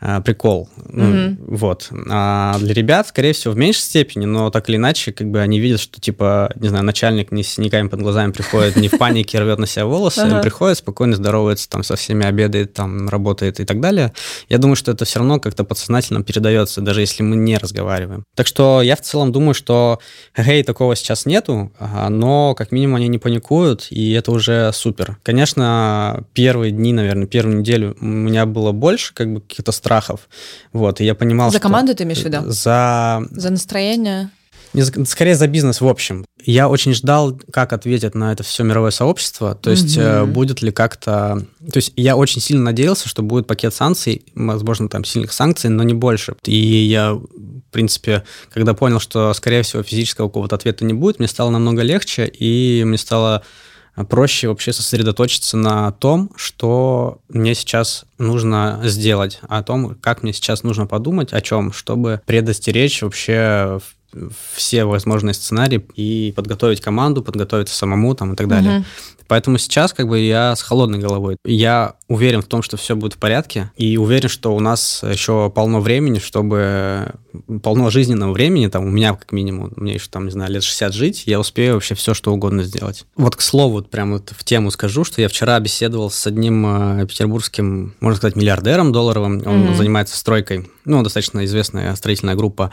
[0.01, 0.67] а, прикол.
[0.89, 1.89] Ну, Вот.
[2.09, 5.59] А для ребят, скорее всего, в меньшей степени, но так или иначе, как бы они
[5.59, 9.39] видят, что, типа, не знаю, начальник не с синяками под глазами приходит, не в панике
[9.39, 13.65] рвет на себя волосы, он приходит, спокойно здоровается, там, со всеми обедает, там, работает и
[13.65, 14.11] так далее.
[14.49, 18.23] Я думаю, что это все равно как-то подсознательно передается, даже если мы не разговариваем.
[18.35, 19.99] Так что я в целом думаю, что
[20.35, 21.71] хей, такого сейчас нету,
[22.09, 25.19] но как минимум они не паникуют, и это уже супер.
[25.21, 30.29] Конечно, первые дни, наверное, первую неделю у меня было больше как бы каких-то страхов, страхов.
[30.73, 31.67] Вот, и я понимал, За что...
[31.67, 32.39] команду ты имеешь в виду?
[32.45, 33.23] За...
[33.31, 34.29] За настроение?
[35.05, 36.25] Скорее за бизнес в общем.
[36.45, 39.53] Я очень ждал, как ответит на это все мировое сообщество.
[39.53, 40.27] То есть угу.
[40.27, 41.45] будет ли как-то...
[41.71, 45.83] То есть я очень сильно надеялся, что будет пакет санкций, возможно, там сильных санкций, но
[45.83, 46.35] не больше.
[46.45, 48.23] И я, в принципе,
[48.53, 52.83] когда понял, что, скорее всего, физического какого-то ответа не будет, мне стало намного легче, и
[52.85, 53.43] мне стало
[54.09, 60.63] проще вообще сосредоточиться на том, что мне сейчас нужно сделать, о том, как мне сейчас
[60.63, 63.79] нужно подумать, о чем, чтобы предостеречь вообще
[64.53, 68.79] все возможные сценарии и подготовить команду, подготовиться самому там и так далее.
[68.79, 68.85] Угу.
[69.27, 71.37] Поэтому сейчас как бы я с холодной головой.
[71.45, 75.49] Я уверен в том, что все будет в порядке, и уверен, что у нас еще
[75.49, 77.13] полно времени, чтобы
[77.63, 80.93] полно жизненного времени, там, у меня как минимум, мне еще там, не знаю, лет 60
[80.93, 83.05] жить, я успею вообще все, что угодно сделать.
[83.15, 86.65] Вот к слову, вот прямо вот в тему скажу, что я вчера беседовал с одним
[87.01, 89.75] э, петербургским, можно сказать, миллиардером долларовым, он mm-hmm.
[89.75, 92.71] занимается стройкой, ну, достаточно известная строительная группа,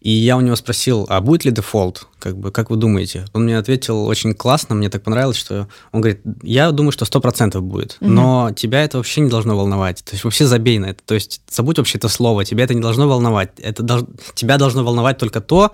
[0.00, 3.26] и я у него спросил, а будет ли дефолт, как бы, как вы думаете?
[3.34, 7.60] Он мне ответил очень классно, мне так понравилось, что он говорит, я думаю, что 100%
[7.60, 8.08] будет, mm-hmm.
[8.08, 11.40] но тебя это вообще не должно волновать, то есть вообще забей на это, то есть
[11.50, 15.40] забудь вообще это слово, тебя это не должно волновать, это должно тебя должно волновать только
[15.40, 15.72] то,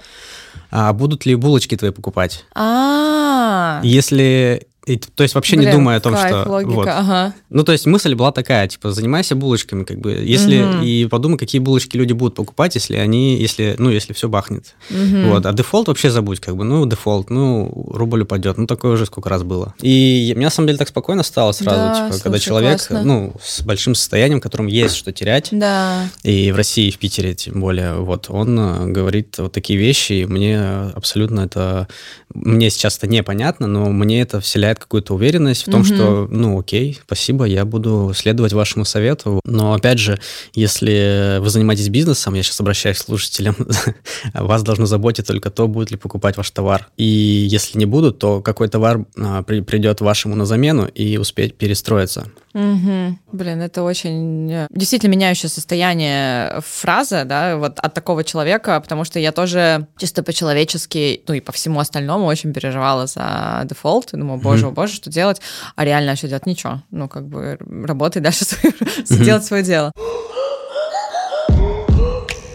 [0.71, 2.45] а будут ли булочки твои покупать.
[2.55, 3.81] А.
[3.83, 6.51] Если и, то есть вообще Блин, не думая о том, кайф, что...
[6.51, 6.89] Логика, вот.
[6.89, 7.35] ага.
[7.49, 10.63] Ну, то есть мысль была такая, типа, занимайся булочками, как бы, если...
[10.63, 10.85] Угу.
[10.85, 14.75] И подумай, какие булочки люди будут покупать, если они, если, ну, если все бахнет.
[14.91, 15.31] Угу.
[15.31, 19.07] Вот, а дефолт вообще забудь, как бы, ну, дефолт, ну, рубль упадет, ну, такое уже
[19.07, 19.75] сколько раз было.
[19.81, 23.03] И мне, на самом деле, так спокойно стало сразу, да, типа, слушай, когда человек, классно.
[23.03, 26.09] ну, с большим состоянием, которым есть что терять, да.
[26.23, 30.27] и в России, в Питере, тем более, вот, он э, говорит вот такие вещи, и
[30.27, 30.61] мне
[30.95, 31.89] абсолютно это...
[32.35, 35.87] Мне сейчас это непонятно, но мне это вселяет какую-то уверенность, в том, угу.
[35.87, 39.41] что, ну, окей, спасибо, я буду следовать вашему совету.
[39.45, 40.19] Но, опять же,
[40.53, 43.57] если вы занимаетесь бизнесом, я сейчас обращаюсь к слушателям,
[44.35, 46.89] вас должно заботить только то, будет ли покупать ваш товар.
[46.97, 51.57] И если не будут, то какой товар а, при, придет вашему на замену и успеть
[51.57, 52.27] перестроиться.
[52.55, 53.19] Угу.
[53.33, 59.19] Блин, это очень э, действительно меняющее состояние фраза, да, вот от такого человека, потому что
[59.19, 64.11] я тоже чисто по-человечески, ну и по всему остальному очень переживала за дефолт.
[64.13, 64.75] Думаю, боже, угу.
[64.75, 65.41] боже, что делать?
[65.77, 66.47] А реально что делать?
[66.47, 66.83] Ничего.
[66.91, 69.25] Ну, как бы работай дальше, угу.
[69.25, 69.93] делать свое дело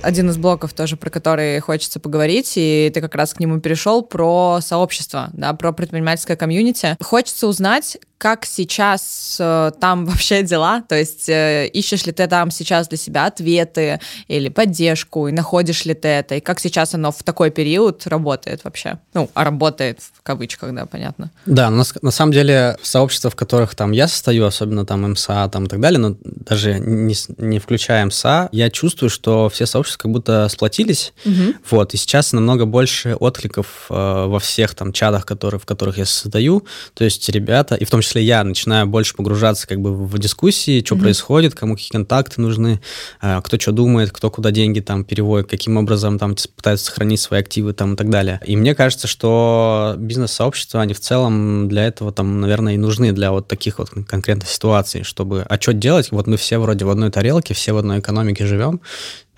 [0.01, 4.01] один из блоков тоже, про который хочется поговорить, и ты как раз к нему перешел,
[4.01, 6.97] про сообщество, да, про предпринимательское комьюнити.
[7.01, 10.83] Хочется узнать, как сейчас э, там вообще дела?
[10.87, 15.85] То есть э, ищешь ли ты там сейчас для себя ответы или поддержку, и находишь
[15.85, 16.35] ли ты это?
[16.35, 18.99] И как сейчас оно в такой период работает вообще?
[19.13, 21.31] Ну, а работает в кавычках, да, понятно.
[21.45, 25.65] Да, на, на самом деле сообщества, в которых там я состою, особенно там МСА там
[25.65, 30.11] и так далее, но даже не, не включая МСА, я чувствую, что все сообщества как
[30.11, 31.53] будто сплотились, угу.
[31.71, 36.05] вот, и сейчас намного больше откликов э, во всех там чатах, которые, в которых я
[36.05, 39.93] состою, то есть ребята, и в том числе числе я начинаю больше погружаться как бы
[39.93, 40.99] в дискуссии, что mm-hmm.
[40.99, 42.81] происходит, кому какие контакты нужны,
[43.21, 47.39] э, кто что думает, кто куда деньги там переводит, каким образом там пытаются сохранить свои
[47.39, 48.39] активы там и так далее.
[48.45, 53.31] И мне кажется, что бизнес-сообщества, они в целом для этого там, наверное, и нужны для
[53.31, 56.11] вот таких вот конкретных ситуаций, чтобы, а что делать?
[56.11, 58.81] Вот мы все вроде в одной тарелке, все в одной экономике живем,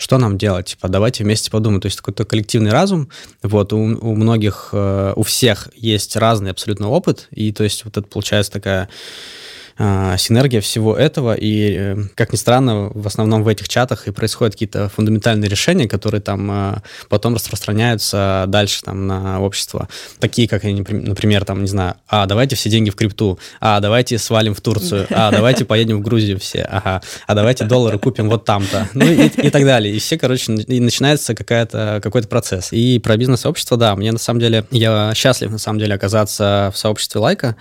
[0.01, 0.65] что нам делать?
[0.65, 1.79] Типа, давайте вместе подумаем.
[1.79, 3.09] То есть какой-то коллективный разум.
[3.43, 7.97] Вот у, у многих, э, у всех есть разный абсолютно опыт, и то есть вот
[7.97, 8.89] это получается такая
[10.17, 14.53] синергия всего этого, и, э, как ни странно, в основном в этих чатах и происходят
[14.53, 19.87] какие-то фундаментальные решения, которые там а, потом распространяются дальше там на общество.
[20.19, 24.53] Такие, как, например, там, не знаю, а, давайте все деньги в крипту, а, давайте свалим
[24.53, 28.87] в Турцию, а, давайте поедем в Грузию все, ага, а давайте доллары купим вот там-то,
[28.93, 29.95] ну и, и так далее.
[29.95, 32.71] И все, короче, и начинается какая-то, какой-то процесс.
[32.71, 36.77] И про бизнес-сообщество, да, мне на самом деле, я счастлив на самом деле оказаться в
[36.77, 37.55] сообществе лайка.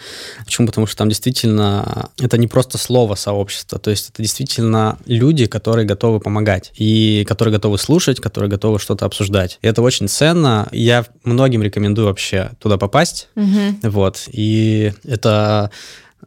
[0.44, 0.66] Почему?
[0.66, 5.86] Потому что там действительно это не просто слово сообщество, то есть это действительно люди, которые
[5.86, 9.58] готовы помогать и которые готовы слушать, которые готовы что-то обсуждать.
[9.62, 10.68] И это очень ценно.
[10.72, 13.28] Я многим рекомендую вообще туда попасть.
[13.36, 13.90] Угу.
[13.90, 14.24] Вот.
[14.32, 15.70] И это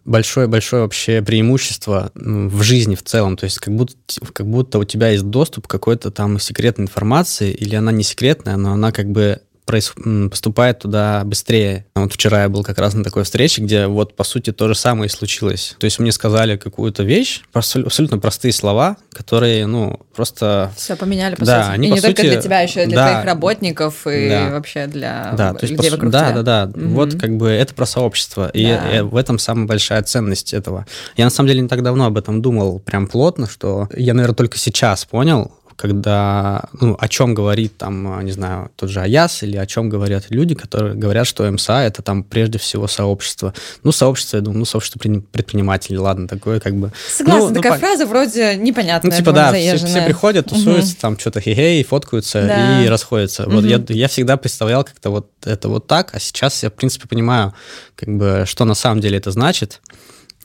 [0.05, 3.37] большое-большое вообще преимущество в жизни в целом.
[3.37, 3.95] То есть как будто,
[4.33, 8.57] как будто у тебя есть доступ к какой-то там секретной информации, или она не секретная,
[8.57, 9.93] но она как бы проис...
[10.29, 11.85] поступает туда быстрее.
[11.95, 14.75] Вот вчера я был как раз на такой встрече, где вот, по сути, то же
[14.75, 15.75] самое и случилось.
[15.79, 20.71] То есть мне сказали какую-то вещь, абсолютно простые слова, которые, ну, просто...
[20.75, 21.73] Все поменяли, по да, сути.
[21.73, 22.07] Они, и не сути...
[22.07, 24.49] только для тебя, еще и для да, твоих работников и да.
[24.51, 26.41] вообще для да, людей есть, вокруг да, тебя.
[26.41, 26.79] Да, да, да.
[26.79, 26.93] Угу.
[26.93, 28.49] Вот как бы это про сообщество.
[28.49, 28.97] И, да.
[28.97, 30.85] и в этом самая большая ценность этого.
[31.15, 34.35] Я на самом деле не так давно об этом думал прям плотно, что я, наверное,
[34.35, 39.57] только сейчас понял, когда, ну, о чем говорит там, не знаю, тот же Аяс или
[39.57, 43.53] о чем говорят люди, которые говорят, что МСА это там прежде всего сообщество.
[43.83, 46.91] Ну, сообщество, я думаю, ну, сообщество предпринимателей, ладно, такое как бы...
[47.09, 49.11] Согласна, ну, такая ну, фраза вроде непонятная.
[49.11, 51.01] Ну, типа, да, все, все приходят, тусуются, угу.
[51.01, 52.83] там что-то хе-хей, фоткаются да.
[52.83, 53.43] и расходятся.
[53.43, 53.51] Угу.
[53.51, 57.07] Вот я, я всегда представлял как-то вот это вот так, а сейчас я, в принципе,
[57.07, 57.53] понимаю,
[57.95, 59.81] как бы, что на самом деле это значит.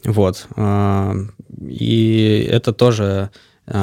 [0.05, 0.47] Вот.
[0.57, 1.15] А,
[1.67, 3.31] и это тоже а,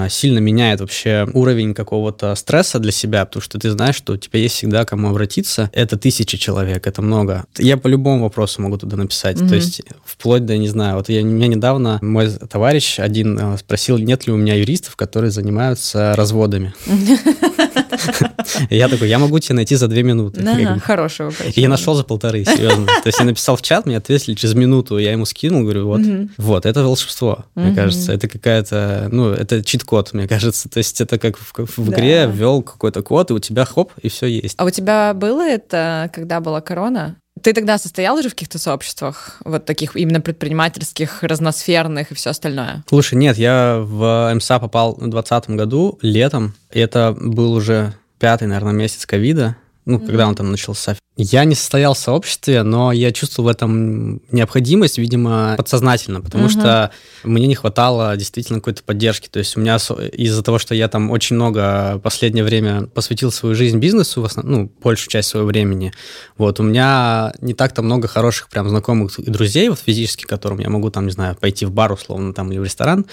[0.10, 4.40] сильно меняет вообще уровень какого-то стресса для себя, потому что ты знаешь, что у тебя
[4.40, 5.70] есть всегда кому обратиться.
[5.74, 7.46] Это тысячи человек, это много.
[7.58, 9.38] Я по любому вопросу могу туда написать.
[9.38, 9.50] Mm-hmm.
[9.50, 13.98] То есть вплоть до, не знаю, вот я, меня недавно мой товарищ один а, спросил,
[13.98, 16.74] нет ли у меня юристов, которые занимаются разводами.
[18.70, 20.42] Я такой, я могу тебе найти за две минуты.
[20.80, 21.34] Хорошего.
[21.54, 22.86] И я нашел за полторы, серьезно.
[22.86, 26.02] То есть я написал в чат, мне ответили через минуту, я ему скинул, говорю, вот,
[26.38, 28.14] вот, это волшебство, мне кажется.
[28.14, 30.70] Это какая-то, ну, это чит-код, мне кажется.
[30.70, 34.28] То есть это как в игре ввел какой-то код, и у тебя хоп, и все
[34.28, 34.56] есть.
[34.58, 37.18] А у тебя было это, когда была корона?
[37.42, 42.84] Ты тогда состоял уже в каких-то сообществах, вот таких именно предпринимательских, разносферных и все остальное?
[42.88, 48.48] Слушай, нет, я в МСА попал в 2020 году, летом, и это был уже пятый,
[48.48, 50.06] наверное, месяц ковида, ну, mm-hmm.
[50.06, 50.96] когда он там начался.
[51.18, 56.50] Я не состоял в сообществе, но я чувствовал в этом необходимость, видимо, подсознательно, потому mm-hmm.
[56.50, 56.92] что
[57.24, 59.30] мне не хватало действительно какой-то поддержки.
[59.30, 63.56] То есть у меня из-за того, что я там очень много последнее время посвятил свою
[63.56, 65.94] жизнь бизнесу, в основном, ну, большую часть своего времени,
[66.38, 70.70] вот, у меня не так-то много хороших прям знакомых и друзей, вот физически, которым я
[70.70, 73.06] могу там, не знаю, пойти в бар условно там или в ресторан,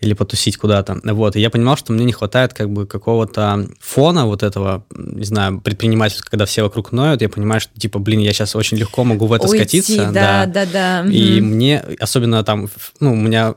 [0.00, 0.98] или потусить куда-то.
[1.04, 5.24] Вот, и я понимал, что мне не хватает как бы какого-то фона вот этого, не
[5.24, 8.76] знаю, предпринимательства, когда все вокруг ноют, я понимаю, понимаешь, что, типа, блин, я сейчас очень
[8.76, 10.10] легко могу в это Уйти, скатиться.
[10.12, 11.02] Да, да, да.
[11.02, 11.10] да.
[11.10, 11.46] И угу.
[11.46, 12.68] мне, особенно там,
[13.00, 13.54] ну, у меня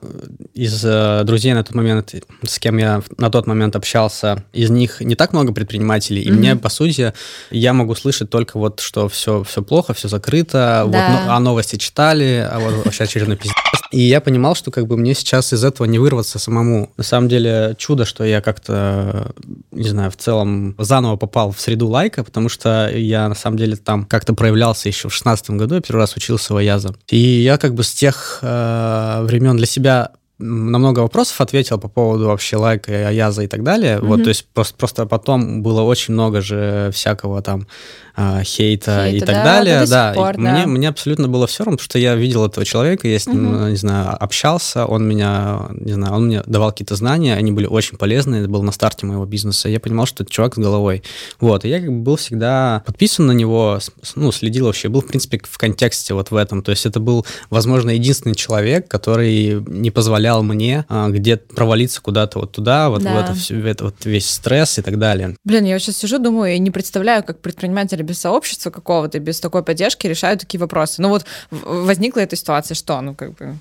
[0.56, 5.00] из э, друзей на тот момент, с кем я на тот момент общался, из них
[5.02, 6.40] не так много предпринимателей, и угу.
[6.40, 7.14] мне, по сути,
[7.52, 10.86] я могу слышать только вот, что все, все плохо, все закрыто, да.
[10.86, 13.54] вот, ну, а новости читали, а вот вообще очередной пиздец.
[13.94, 16.92] И я понимал, что как бы мне сейчас из этого не вырваться самому.
[16.98, 19.34] На самом деле чудо, что я как-то,
[19.72, 23.76] не знаю, в целом заново попал в среду лайка, потому что я на самом деле
[23.76, 26.96] там как-то проявлялся еще в шестнадцатом году, я первый раз учился в Аяза.
[27.12, 31.88] И я как бы с тех э, времен для себя на много вопросов ответил по
[31.88, 33.98] поводу вообще лайка, Аяза и так далее.
[33.98, 34.08] Mm-hmm.
[34.08, 37.68] Вот, то есть просто, просто потом было очень много же всякого там
[38.16, 39.86] хейта, хейта и так да, далее.
[39.88, 40.40] Да, пор, да.
[40.40, 43.56] Мне, мне абсолютно было все равно, потому что я видел этого человека, я с ним,
[43.56, 43.68] угу.
[43.68, 47.98] не знаю, общался, он меня, не знаю, он мне давал какие-то знания, они были очень
[47.98, 49.70] полезны, это было на старте моего бизнеса.
[49.70, 51.04] Я понимал, что это чувак с головой.
[51.40, 53.80] Вот, и я как бы был всегда подписан на него,
[54.16, 56.62] ну, следил вообще, был, в принципе, в контексте вот в этом.
[56.62, 62.40] То есть это был, возможно, единственный человек, который не позволял мне а, где-то провалиться куда-то
[62.40, 63.14] вот туда, вот да.
[63.14, 65.36] в это, в это вот весь стресс и так далее.
[65.44, 69.40] Блин, я сейчас сижу, думаю, я не представляю, как предприниматель или без сообщества какого-то, без
[69.40, 71.02] такой поддержки решают такие вопросы.
[71.02, 73.56] Ну вот возникла эта ситуация, что, ну как бы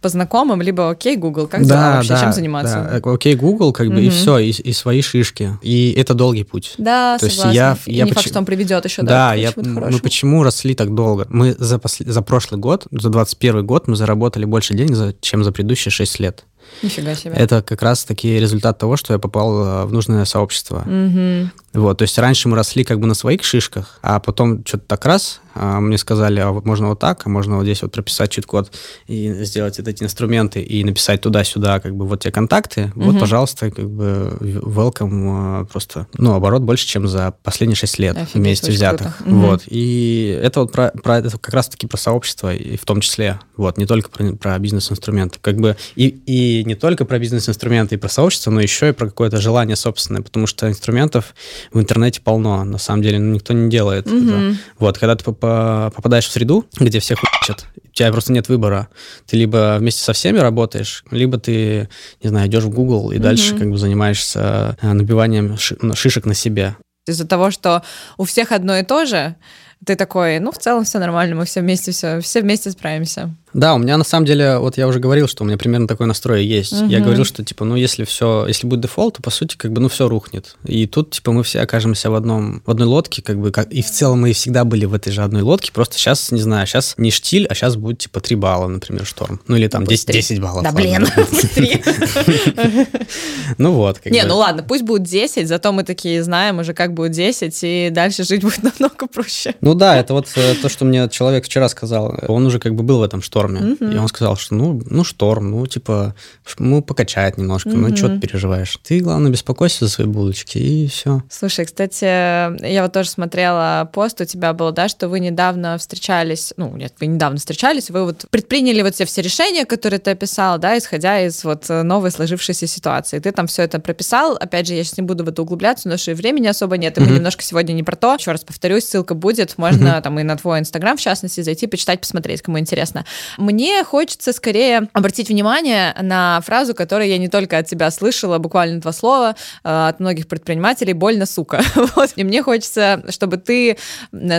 [0.00, 3.00] по знакомым, либо окей, Google, как да, дела вообще, да, чем заниматься?
[3.02, 3.12] Да.
[3.12, 4.00] Окей, Google, как бы, угу.
[4.00, 5.58] и все, и, и свои шишки.
[5.62, 6.74] И это долгий путь.
[6.78, 7.48] Да, То согласна.
[7.48, 8.16] Есть я, и я не поч...
[8.16, 11.26] факт, что он приведет еще, да, да я, мы почему росли так долго?
[11.28, 12.02] Мы за, посл...
[12.06, 16.44] за прошлый год, за 21 год мы заработали больше денег, чем за предыдущие 6 лет.
[16.82, 17.34] Нифига себе.
[17.34, 20.84] Это как раз-таки результат того, что я попал э, в нужное сообщество.
[20.86, 21.50] Угу.
[21.74, 25.04] Вот, то есть раньше мы росли как бы на своих шишках, а потом что-то так
[25.06, 28.30] раз, а мне сказали, а вот можно вот так, а можно вот здесь вот прописать
[28.30, 28.70] чит-код
[29.08, 33.10] и сделать вот эти инструменты и написать туда-сюда, как бы вот те контакты, угу.
[33.10, 38.16] вот, пожалуйста, как бы welcome а, просто, ну, оборот больше, чем за последние шесть лет
[38.16, 39.20] Офигеть, вместе взятых.
[39.26, 39.36] Угу.
[39.36, 43.40] Вот, и это вот про, про это как раз-таки про сообщество, и в том числе,
[43.56, 47.98] вот, не только про, про бизнес-инструменты, как бы, и, и не только про бизнес-инструменты и
[47.98, 51.34] про сообщество, но еще и про какое-то желание собственное, потому что инструментов
[51.72, 54.16] в интернете полно, на самом деле, ну, никто не делает угу.
[54.16, 54.56] это.
[54.78, 58.88] Вот, когда ты попадаешь в среду, где все хуйчат, у тебя просто нет выбора.
[59.26, 61.88] Ты либо вместе со всеми работаешь, либо ты,
[62.22, 63.22] не знаю, идешь в Google и угу.
[63.22, 65.56] дальше как бы занимаешься э, набиванием
[65.94, 66.76] шишек на себе.
[67.06, 67.82] Из-за того, что
[68.16, 69.36] у всех одно и то же,
[69.84, 73.34] ты такой, ну, в целом все нормально, мы все вместе, все, все вместе справимся.
[73.54, 76.06] Да, у меня на самом деле, вот я уже говорил, что у меня примерно такой
[76.06, 76.72] настрой есть.
[76.72, 76.90] Угу.
[76.90, 79.80] Я говорил, что типа, ну если все, если будет дефолт, то по сути как бы
[79.80, 80.56] ну все рухнет.
[80.64, 83.82] И тут типа мы все окажемся в одном, в одной лодке, как бы, как, и
[83.82, 86.94] в целом мы всегда были в этой же одной лодке, просто сейчас, не знаю, сейчас
[86.98, 89.40] не штиль, а сейчас будет типа 3 балла, например, шторм.
[89.46, 90.64] Ну или там 10, 10 баллов.
[90.64, 91.06] Да блин,
[93.58, 94.00] Ну вот.
[94.06, 97.90] Не, ну ладно, пусть будет 10, зато мы такие знаем уже, как будет 10, и
[97.90, 99.54] дальше жить будет намного проще.
[99.60, 102.14] Ну да, это вот э, то, что мне человек вчера сказал.
[102.28, 103.43] Он уже как бы был в этом шторме.
[103.48, 106.14] И он сказал, что ну, ну шторм, ну типа,
[106.58, 107.88] ну покачает немножко, mm-hmm.
[107.88, 108.78] ну что ты переживаешь?
[108.82, 111.22] Ты, главное, беспокойся за свои булочки, и все.
[111.30, 116.52] Слушай, кстати, я вот тоже смотрела пост у тебя был, да, что вы недавно встречались,
[116.56, 120.58] ну нет, вы недавно встречались, вы вот предприняли вот все, все решения, которые ты описал,
[120.58, 123.18] да, исходя из вот новой сложившейся ситуации.
[123.18, 125.96] Ты там все это прописал, опять же, я сейчас не буду в это углубляться, но
[125.96, 128.14] что и времени особо нет, и мы немножко сегодня не про то.
[128.14, 130.02] Еще раз повторюсь, ссылка будет, можно mm-hmm.
[130.02, 133.04] там и на твой инстаграм, в частности, зайти, почитать, посмотреть, кому интересно.
[133.38, 138.80] Мне хочется скорее обратить внимание на фразу, которую я не только от тебя слышала, буквально
[138.80, 141.62] два слова, э, от многих предпринимателей «больно, сука».
[141.96, 142.12] Вот.
[142.16, 143.76] И мне хочется, чтобы ты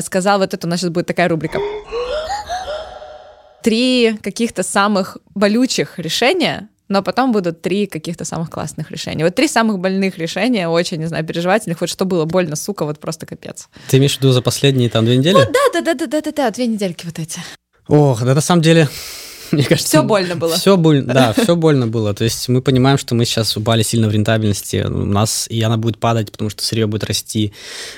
[0.01, 1.59] сказал вот это, у нас сейчас будет такая рубрика
[3.65, 9.23] три каких-то самых болючих решения, но потом будут три каких-то самых классных решения.
[9.23, 11.81] Вот три самых больных решения, очень, не знаю, переживательных.
[11.81, 13.67] Вот что было больно, сука, вот просто капец.
[13.89, 15.33] Ты имеешь в виду за последние там две недели?
[15.33, 17.39] Ну да, да, да, да, да, да, две недельки вот эти.
[17.87, 18.89] Ох, да на самом деле
[19.51, 19.89] мне кажется...
[19.89, 20.55] Все больно было.
[20.55, 22.13] Все больно, да, все больно было.
[22.13, 25.77] То есть мы понимаем, что мы сейчас упали сильно в рентабельности, у нас, и она
[25.77, 27.53] будет падать, потому что сырье будет расти.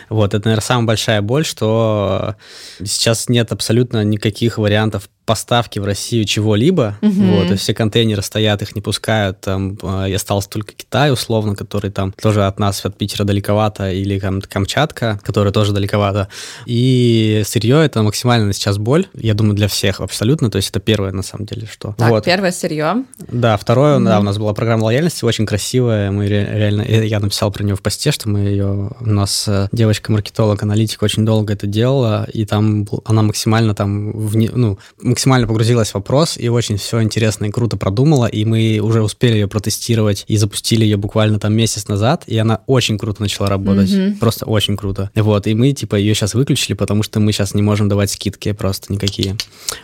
[0.09, 2.35] Вот, это, наверное, самая большая боль, что
[2.83, 7.11] сейчас нет абсолютно никаких вариантов поставки в Россию чего-либо, угу.
[7.11, 9.73] вот, и все контейнеры стоят, их не пускают, там,
[10.07, 14.41] и остался только Китай, условно, который там тоже от нас, от Питера далековато, или там
[14.41, 16.29] Камчатка, которая тоже далековато,
[16.65, 21.11] и сырье это максимально сейчас боль, я думаю, для всех абсолютно, то есть это первое,
[21.11, 21.93] на самом деле, что.
[21.97, 22.23] Так, вот.
[22.23, 23.03] первое сырье.
[23.19, 24.05] Да, второе, угу.
[24.05, 27.81] да, у нас была программа лояльности, очень красивая, мы реально, я написал про нее в
[27.81, 32.87] посте, что мы ее, у нас э, девочка-маркетолог, аналитик очень долго это делала, и там
[33.03, 34.79] она максимально там, вне, ну,
[35.17, 39.33] максимально погрузилась в вопрос и очень все интересно и круто продумала, и мы уже успели
[39.33, 43.89] ее протестировать и запустили ее буквально там месяц назад, и она очень круто начала работать,
[43.89, 44.19] mm-hmm.
[44.19, 45.09] просто очень круто.
[45.15, 48.51] Вот, и мы типа ее сейчас выключили, потому что мы сейчас не можем давать скидки
[48.51, 49.35] просто никакие.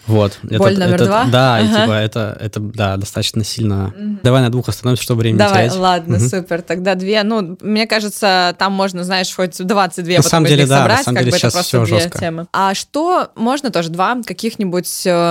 [0.05, 0.37] Вот.
[0.43, 1.25] Боль это, номер это, два?
[1.25, 1.65] Да, ага.
[1.65, 3.91] и типа это, это, да, достаточно сильно.
[3.97, 4.17] Mm-hmm.
[4.21, 5.81] Давай на двух остановимся, чтобы время Давай, не терять.
[5.81, 6.29] ладно, mm-hmm.
[6.29, 7.23] супер, тогда две.
[7.23, 11.15] Ну, мне кажется, там можно, знаешь, хоть 22 на самом деле, да, собрать, на самом
[11.15, 12.19] как деле бы сейчас это просто все жестко.
[12.19, 12.45] темы.
[12.53, 15.22] А что, можно тоже два каких-нибудь э,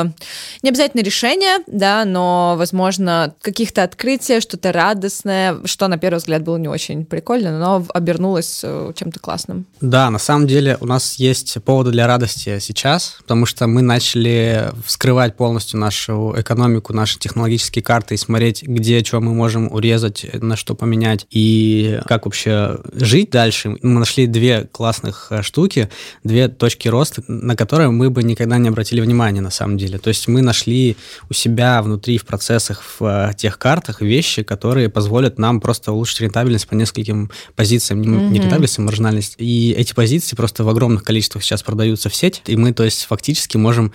[0.62, 6.57] не обязательно решение, да, но, возможно, каких-то открытия, что-то радостное, что на первый взгляд было
[6.57, 9.66] не очень прикольно, но обернулось э, чем-то классным.
[9.81, 14.70] Да, на самом деле у нас есть поводы для радости сейчас, потому что мы начали
[14.85, 20.57] вскрывать полностью нашу экономику, наши технологические карты и смотреть, где что мы можем урезать, на
[20.57, 23.76] что поменять и как вообще жить дальше.
[23.83, 25.88] Мы нашли две классных штуки,
[26.24, 29.81] две точки роста, на которые мы бы никогда не обратили внимания на самом деле.
[29.98, 30.96] То есть мы нашли
[31.30, 36.20] у себя внутри в процессах, в э, тех картах вещи, которые позволят нам просто улучшить
[36.20, 38.28] рентабельность по нескольким позициям, не, mm-hmm.
[38.30, 39.34] не рентабельность, а маржинальность.
[39.38, 43.04] И эти позиции просто в огромных количествах сейчас продаются в сеть, и мы, то есть,
[43.04, 43.92] фактически можем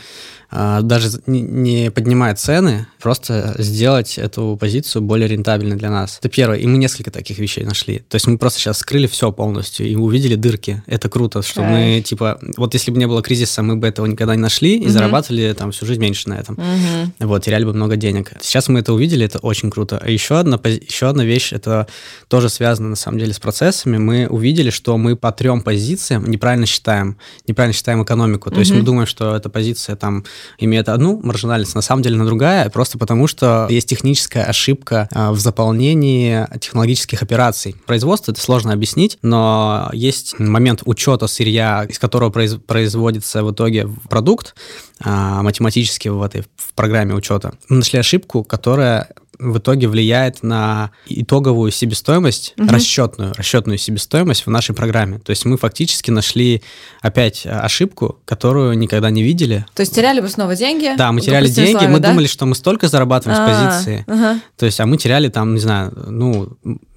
[0.52, 6.20] даже не поднимая цены, просто сделать эту позицию более рентабельной для нас.
[6.20, 6.58] Это первое.
[6.58, 8.00] И мы несколько таких вещей нашли.
[8.08, 10.84] То есть мы просто сейчас скрыли все полностью и увидели дырки.
[10.88, 11.96] Это круто, что okay.
[11.96, 14.86] мы, типа, вот если бы не было кризиса, мы бы этого никогда не нашли и
[14.86, 14.90] mm-hmm.
[14.90, 16.56] зарабатывали там всю жизнь меньше на этом.
[16.56, 17.26] Mm-hmm.
[17.28, 18.32] Вот, теряли бы много денег.
[18.42, 20.00] Сейчас мы это увидели, это очень круто.
[20.02, 21.88] А еще одна, еще одна вещь, это
[22.30, 23.98] тоже связано на самом деле с процессами.
[23.98, 28.50] Мы увидели, что мы по трем позициям неправильно считаем, неправильно считаем экономику.
[28.50, 28.60] То mm-hmm.
[28.60, 30.24] есть мы думаем, что эта позиция там
[30.58, 35.32] имеет одну маржинальность, на самом деле на другая, просто потому что есть техническая ошибка а,
[35.32, 37.76] в заполнении технологических операций.
[37.86, 44.56] Производство это сложно объяснить, но есть момент учета сырья, из которого производится в итоге продукт,
[45.04, 47.54] а, математически в этой в программе учета.
[47.70, 52.70] Мы нашли ошибку, которая в итоге влияет на итоговую себестоимость, угу.
[52.70, 55.20] расчетную, расчетную себестоимость в нашей программе.
[55.20, 56.62] То есть мы фактически нашли
[57.02, 59.66] опять ошибку, которую никогда не видели.
[59.74, 60.96] То есть теряли бы снова деньги?
[60.98, 62.10] Да, мы теряли деньги, словами, мы да?
[62.10, 64.06] думали, что мы столько зарабатываем а, с позиции.
[64.08, 64.40] Ага.
[64.58, 66.50] То есть, а мы теряли там, не знаю, ну,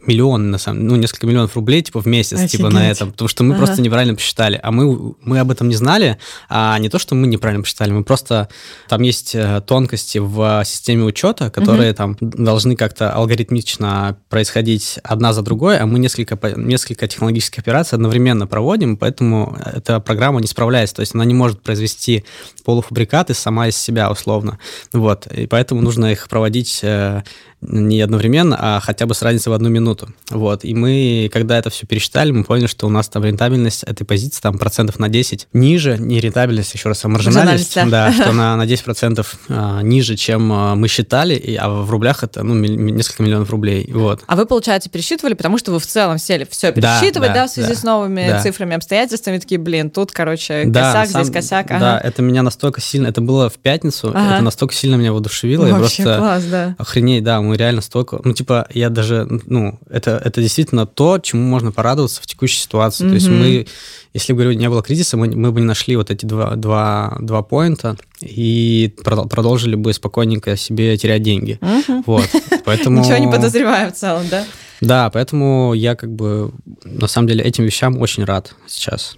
[0.06, 2.52] миллион, на самом ну, несколько миллионов рублей, типа, в месяц, Офигеть.
[2.52, 3.64] типа, на этом, потому что мы ага.
[3.64, 7.26] просто неправильно посчитали, а мы, мы об этом не знали, а не то, что мы
[7.26, 8.48] неправильно посчитали, мы просто,
[8.88, 11.96] там есть э, тонкости в системе учета, которые угу.
[11.96, 18.46] там должны как-то алгоритмично происходить одна за другой, а мы несколько, несколько технологических операций одновременно
[18.46, 22.24] проводим, поэтому эта программа не справляется, то есть она не может произвести
[22.64, 24.58] полуфабрикаты сама из себя, условно,
[24.92, 27.22] вот, и поэтому нужно их проводить э,
[27.60, 29.89] не одновременно, а хотя бы с разницей в одну минуту.
[30.30, 30.64] Вот.
[30.64, 34.40] И мы, когда это все пересчитали, мы поняли, что у нас там рентабельность этой позиции
[34.40, 37.86] там процентов на 10 ниже, не рентабельность, еще раз, а маржинальность, да.
[37.86, 41.90] да, что на, на 10 процентов а, ниже, чем а, мы считали, и, а в
[41.90, 43.90] рублях это ну, несколько миллионов рублей.
[43.92, 44.22] Вот.
[44.26, 47.46] А вы, получается, пересчитывали, потому что вы в целом сели все пересчитывать, да, да, да
[47.46, 48.40] в связи да, с новыми да.
[48.40, 51.70] цифрами, обстоятельствами, такие, блин, тут, короче, да, косяк, сам, здесь косяк.
[51.70, 51.80] Ага.
[51.80, 54.34] Да, это меня настолько сильно, это было в пятницу, ага.
[54.34, 56.74] это настолько сильно меня воодушевило, Вообще я просто класс, да.
[56.78, 61.42] охренеть, да, мы реально столько, ну, типа, я даже, ну, это, это действительно то, чему
[61.42, 63.04] можно порадоваться в текущей ситуации.
[63.04, 63.08] Mm-hmm.
[63.08, 63.66] То есть мы,
[64.14, 67.42] если бы не было кризиса, мы, мы бы не нашли вот эти два, два, два
[67.42, 71.58] поинта и продолжили бы спокойненько себе терять деньги.
[71.60, 72.02] Mm-hmm.
[72.06, 72.28] Вот,
[72.64, 73.00] поэтому...
[73.04, 74.44] Ничего не подозреваю в целом, да?
[74.80, 76.52] Да, поэтому я как бы
[76.84, 79.16] на самом деле этим вещам очень рад сейчас.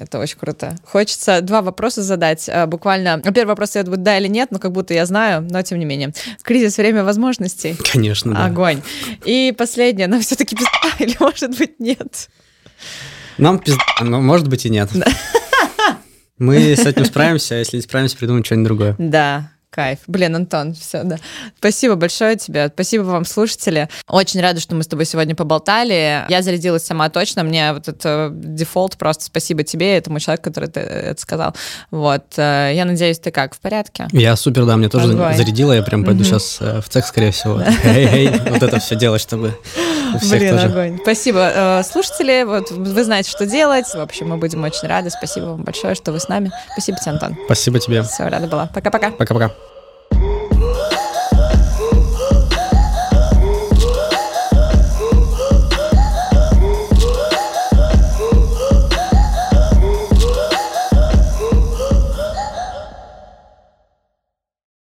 [0.00, 0.76] Это очень круто.
[0.84, 2.48] Хочется два вопроса задать.
[2.48, 5.62] А, буквально, первый вопрос это будет да или нет, но как будто я знаю, но
[5.62, 6.12] тем не менее.
[6.42, 7.76] Кризис время возможностей.
[7.92, 8.46] Конечно, да.
[8.46, 8.82] Огонь.
[9.24, 12.30] И последнее, но все-таки пизда или может быть нет?
[13.36, 14.90] Нам пизда, но может быть и нет.
[16.38, 18.96] Мы с этим справимся, а если не справимся, придумаем что-нибудь другое.
[18.98, 19.98] Да, Кайф.
[20.06, 21.16] Блин, Антон, все, да.
[21.58, 22.70] Спасибо большое тебе.
[22.72, 23.88] Спасибо вам, слушатели.
[24.08, 26.24] Очень рада, что мы с тобой сегодня поболтали.
[26.28, 27.42] Я зарядилась сама точно.
[27.42, 31.56] Мне вот это дефолт просто спасибо тебе, этому человеку, который ты это сказал.
[31.90, 32.22] Вот.
[32.36, 34.06] Э, я надеюсь, ты как, в порядке?
[34.12, 35.36] Я супер, да, мне тоже Огонь.
[35.36, 35.72] зарядило.
[35.72, 37.60] Я прям пойду сейчас э, в цех, скорее всего.
[37.84, 39.58] Эй, эй, вот это все делать, чтобы
[40.14, 40.66] у всех Блин, тоже.
[40.66, 40.98] огонь.
[41.02, 42.44] Спасибо, э, слушатели.
[42.44, 43.86] Вот вы знаете, что делать.
[43.86, 45.10] В общем, мы будем очень рады.
[45.10, 46.50] Спасибо вам большое, что вы с нами.
[46.72, 47.36] Спасибо тебе, Антон.
[47.46, 48.02] Спасибо тебе.
[48.02, 48.70] Все, рада была.
[48.72, 49.10] Пока-пока.
[49.10, 49.52] Пока-пока.